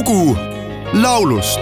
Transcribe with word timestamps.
lugu 0.00 0.36
laulust 0.92 1.60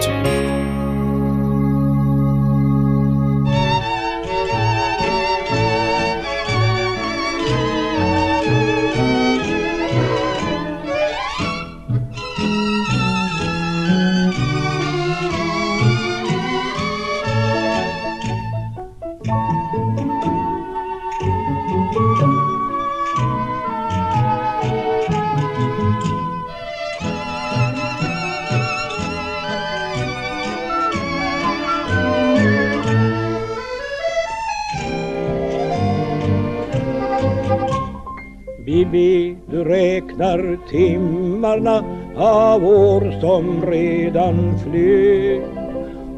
Bibi, 38.79 39.35
du 39.51 39.63
räknar 39.63 40.57
timmarna 40.69 41.83
av 42.15 42.65
år 42.65 43.21
som 43.21 43.65
redan 43.65 44.59
flöt 44.59 45.43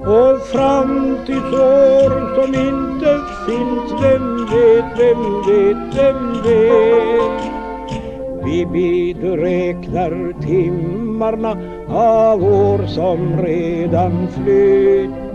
och 0.02 0.48
framtidsår 0.48 2.36
som 2.36 2.56
inte 2.56 3.22
finns, 3.46 3.92
vem 4.02 4.50
vet, 4.50 4.86
vem 4.98 5.46
vet, 5.46 5.96
vem 5.96 6.42
vet? 6.44 7.42
Bibi, 8.44 9.14
du 9.22 9.38
räknar 9.38 10.42
timmarna 10.42 11.58
av 11.90 12.44
år 12.44 12.88
som 12.88 13.42
redan 13.42 14.28
flytt 14.28 15.31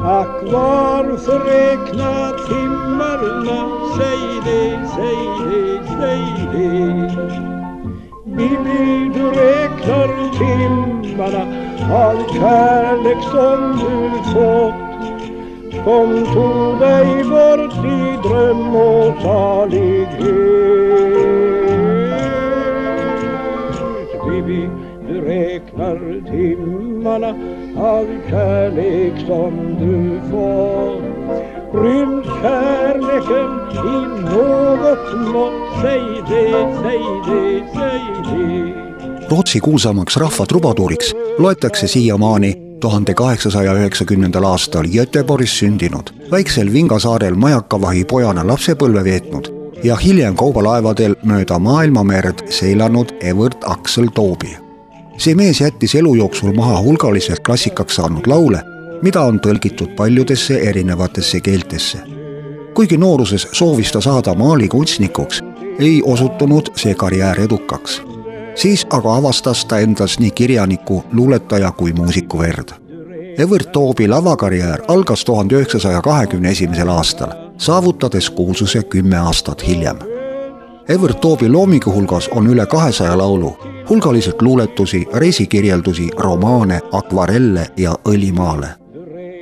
Ack, 0.00 0.42
varför 0.52 1.38
räkna 1.38 2.30
timmarna? 2.48 3.58
Säg 3.98 4.40
det, 4.44 4.88
säg 4.96 5.28
det, 5.48 5.80
säg 5.98 6.24
det. 6.52 7.10
Bibi, 8.24 9.10
du 9.14 9.24
räknar 9.30 10.08
timmarna 10.38 11.42
av 11.94 12.16
kärlek 12.34 13.22
som 13.22 13.60
du 13.78 13.92
fått 14.32 14.86
som 15.84 16.08
tog 16.34 16.78
dig 16.80 17.24
bort 17.24 17.84
i 17.84 18.18
dröm 18.28 18.76
och 18.76 19.22
salighet. 19.22 21.45
Timmarna 27.16 27.80
av 27.80 28.06
kärlek 28.30 29.26
som 29.26 29.76
du 29.80 30.20
får 30.30 31.16
Ryms 31.82 32.26
kärleken 32.42 33.50
i 33.72 33.98
något 34.30 35.32
mått? 35.32 35.82
Säg 35.82 36.00
det, 36.28 36.50
säg 36.82 37.00
det, 37.26 37.64
säg 37.74 38.00
det 38.24 39.26
Rootsi 39.30 39.60
kuulsamaks 39.60 40.16
rahvatrubaduuriks 40.16 41.14
loetakse 41.38 41.88
siiamaani 41.88 42.56
tuhande 42.80 43.14
kaheksasaja 43.14 43.74
üheksakümnendal 43.74 44.44
aastal 44.44 44.86
Göteborgis 44.86 45.58
sündinud, 45.58 46.12
väiksel 46.30 46.72
Vingasaarel 46.72 47.34
majakavahi 47.34 48.04
pojana 48.04 48.44
lapsepõlve 48.46 49.04
veetnud 49.04 49.50
ja 49.84 49.96
hiljem 49.96 50.36
kaubalaevadel 50.36 51.16
mööda 51.24 51.58
maailmamerd 51.58 52.46
seilanud 52.50 53.16
Evert 53.20 53.64
Aksel 53.64 54.08
Toobi 54.14 54.65
see 55.18 55.34
mees 55.34 55.60
jättis 55.60 55.94
elu 55.94 56.14
jooksul 56.14 56.52
maha 56.52 56.80
hulgaliselt 56.82 57.40
klassikaks 57.40 57.96
saanud 57.96 58.26
laule, 58.26 58.60
mida 59.02 59.22
on 59.22 59.40
tõlgitud 59.40 59.94
paljudesse 59.96 60.58
erinevatesse 60.58 61.40
keeltesse. 61.40 61.98
kuigi 62.74 62.96
nooruses 62.96 63.48
soovis 63.52 63.92
ta 63.92 64.00
saada 64.00 64.34
maalikunstnikuks, 64.34 65.42
ei 65.78 66.02
osutunud 66.04 66.68
see 66.76 66.94
karjäär 66.94 67.40
edukaks. 67.40 68.02
siis 68.54 68.86
aga 68.90 69.16
avastas 69.16 69.64
ta 69.64 69.78
endas 69.78 70.18
nii 70.18 70.30
kirjaniku, 70.30 71.04
luuletaja 71.12 71.72
kui 71.72 71.92
muusiku 71.92 72.38
verd. 72.38 72.68
Evert 73.38 73.72
Toobi 73.72 74.08
lavakarjäär 74.08 74.82
algas 74.88 75.24
tuhande 75.24 75.54
üheksasaja 75.54 76.02
kahekümne 76.02 76.50
esimesel 76.50 76.88
aastal, 76.88 77.32
saavutades 77.58 78.30
kuulsuse 78.30 78.82
kümme 78.82 79.16
aastat 79.16 79.66
hiljem 79.66 80.15
Evert 80.88 81.20
Toobi 81.20 81.48
loomingu 81.48 81.92
hulgas 81.92 82.28
on 82.28 82.46
üle 82.46 82.66
kahesaja 82.66 83.18
laulu, 83.18 83.56
hulgaliselt 83.88 84.42
luuletusi, 84.42 85.06
reisikirjeldusi, 85.14 86.10
romaane, 86.18 86.80
akvarelle 86.92 87.66
ja 87.76 87.94
õlimaale. 88.08 88.68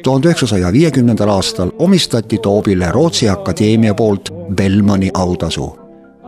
tuhande 0.03 0.28
üheksasaja 0.28 0.72
viiekümnendal 0.72 1.28
aastal 1.28 1.71
omistati 1.78 2.38
Toobile 2.38 2.93
Rootsi 2.93 3.28
Akadeemia 3.28 3.94
poolt 3.94 4.31
Bellmani 4.56 5.10
autasu. 5.15 5.78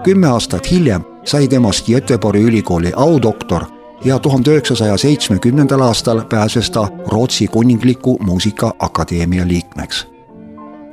kümme 0.04 0.28
aastat 0.28 0.70
hiljem 0.70 1.02
sai 1.24 1.48
temast 1.48 1.86
Göteborgi 1.86 2.42
ülikooli 2.42 2.92
audoktor 2.96 3.64
ja 4.04 4.18
tuhande 4.18 4.50
üheksasaja 4.50 4.96
seitsmekümnendal 4.96 5.80
aastal 5.80 6.20
pääses 6.28 6.70
ta 6.70 6.88
Rootsi 7.08 7.46
Kuningliku 7.46 8.18
Muusikaakadeemia 8.20 9.48
liikmeks. 9.48 10.06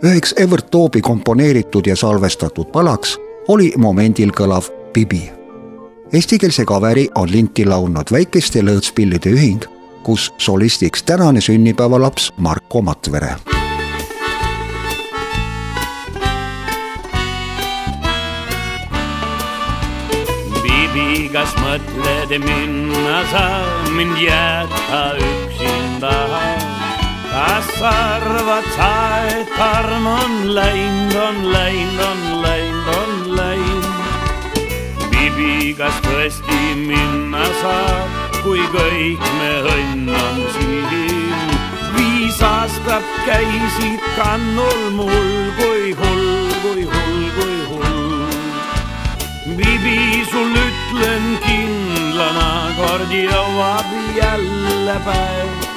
üheks 0.03 0.33
Evert 0.37 0.71
Toobi 0.71 1.01
komponeeritud 1.01 1.85
ja 1.85 1.95
salvestatud 1.95 2.65
palaks 2.65 3.19
oli 3.47 3.71
momendil 3.77 4.31
kõlav 4.35 4.69
Bibi. 4.93 5.23
Eestikeelse 6.13 6.65
kaveri 6.65 7.07
on 7.15 7.31
linti 7.31 7.65
laulnud 7.65 8.11
Väikeste 8.11 8.61
lõõtspillide 8.61 9.33
ühing, 9.33 9.65
kus 10.03 10.31
solistiks 10.37 11.03
tänane 11.03 11.41
sünnipäevalaps 11.41 12.31
Marko 12.37 12.81
Matvere 12.81 13.35
kas 21.33 21.53
mõtled 21.57 22.29
minna 22.43 23.23
sa 23.31 23.45
mind 23.95 24.19
jätta 24.21 25.01
üksinda? 25.17 26.13
kas 27.33 27.71
arvad 27.89 28.69
sa, 28.75 28.91
et 29.33 29.57
arm 29.57 30.05
on 30.13 30.37
läinud, 30.53 31.17
on 31.17 31.41
läinud, 31.51 31.99
on 32.05 32.41
läinud? 32.45 32.82
Bibi, 35.43 35.73
kas 35.75 35.95
tõesti 36.05 36.57
minna 36.87 37.43
saab, 37.59 38.35
kui 38.45 38.61
kõik 38.71 39.23
me 39.39 39.49
õnn 39.73 40.11
on 40.15 40.37
siin? 40.55 41.49
viis 41.97 42.37
aastat 42.47 43.09
käisid 43.25 44.05
kannul 44.15 44.85
mul, 44.95 45.27
kui 45.57 45.91
hull, 45.99 46.47
kui 46.63 46.87
hull, 46.87 47.19
kui 47.35 47.59
hull. 47.73 48.31
Bibi, 49.59 50.23
sul 50.31 50.55
ütlen 50.63 51.27
kindlana, 51.43 52.49
kord 52.79 53.11
jõuab 53.11 53.91
jälle 54.15 54.99
päev 55.03 55.71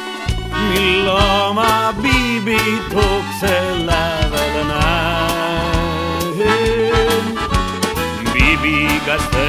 mil 0.70 1.10
oma 1.10 1.94
piibit 1.98 2.94
ukse 2.94 3.56
lähedal 3.82 4.35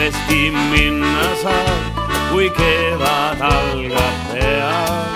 kas 0.08 0.16
tõesti 0.16 0.52
minna 0.72 1.36
saab, 1.42 1.98
kui 2.32 2.50
kevad 2.56 3.42
algab 3.44 4.20
peal? 4.32 5.08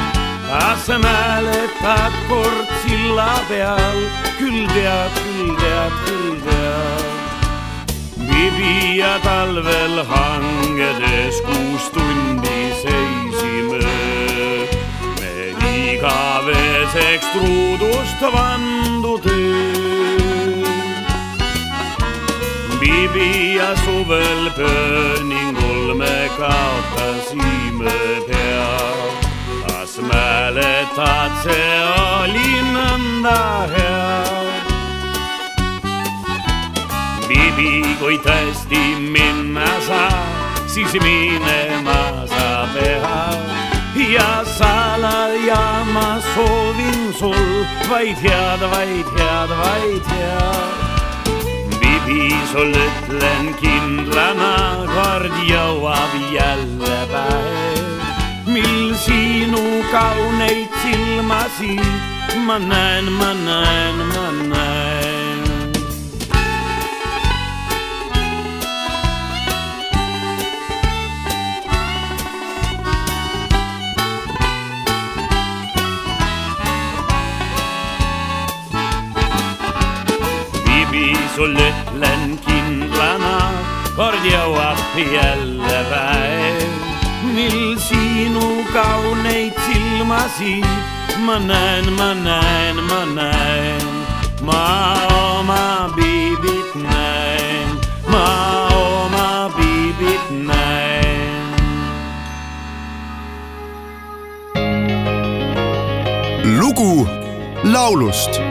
kas 0.49 0.85
sa 0.85 0.97
mäletad 0.99 2.13
kord 2.27 2.67
silla 2.83 3.39
peal, 3.47 4.01
küll 4.39 4.67
tead, 4.73 5.11
küll 5.23 5.55
tead, 5.61 5.93
küll 6.07 6.35
tead. 6.43 7.05
Bibi 8.19 8.97
ja 8.97 9.15
talvel 9.23 10.03
hangedes 10.11 11.39
kuus 11.47 11.87
tundi 11.95 12.59
seisime 12.83 13.79
igaveseks 15.71 17.31
truudust 17.31 18.27
vandu 18.35 19.19
Bibi 23.01 23.55
ja 23.55 23.75
suvel 23.75 24.51
pööningul 24.55 25.95
me 25.95 26.29
kaotasime 26.37 27.97
pea. 28.27 28.67
kas 29.67 29.97
mäletad, 29.97 31.31
see 31.43 31.77
oli 32.21 32.51
nõnda 32.75 33.39
hea? 33.73 34.05
Bibi, 37.25 37.71
kui 37.97 38.21
tõesti 38.21 38.83
minna 39.15 39.65
saab, 39.87 40.61
siis 40.69 40.93
minema 41.01 42.27
sa 42.29 42.69
pead 42.75 44.05
ja 44.13 44.45
salaja 44.45 45.65
ma 45.89 46.21
soovin 46.35 47.13
sul 47.17 47.65
vaid 47.89 48.17
head, 48.21 48.69
vaid 48.77 49.09
head, 49.17 49.57
vaid 49.57 50.05
head 50.13 50.90
isoletlen 52.11 53.53
kindlana 53.61 54.53
kord 54.91 55.35
jõuab 55.47 56.15
jälle 56.35 56.99
päev. 57.11 57.91
mil 58.45 58.95
sinu 59.05 59.65
kauneid 59.91 60.79
silmasi 60.83 61.75
ma 62.45 62.59
näen, 62.59 63.11
ma 63.11 63.33
näen, 63.33 63.97
ma 64.13 64.31
näen. 64.53 64.80
Bibi, 80.91 81.15
sulle 81.35 81.67
ütlen 81.71 82.33
kindlana, 82.43 83.37
kord 83.95 84.25
jõuab 84.27 84.97
jälle 84.99 85.77
päev, 85.87 86.73
mil 87.31 87.77
sinu 87.79 88.65
kauneid 88.73 89.55
silmasid 89.67 90.67
ma 91.23 91.37
näen, 91.39 91.87
ma 91.95 92.09
näen, 92.13 92.83
ma 92.89 93.05
näen, 93.15 93.87
ma 94.43 94.63
oma 95.15 95.87
Bibit 95.95 96.75
näen, 96.75 97.79
ma 98.11 98.27
oma 98.75 99.49
Bibit 99.55 100.27
näen. 100.43 101.55
lugu 106.59 107.07
laulust 107.63 108.41